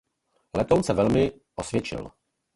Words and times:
Letoun 0.57 0.83
se 0.83 0.93
velmi 0.93 1.31
osvědčil. 1.55 2.11